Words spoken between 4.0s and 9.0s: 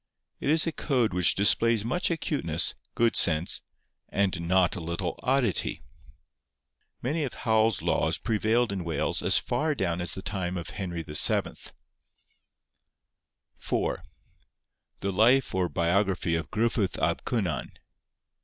and not a little oddity. Many of Howel's laws prevailed in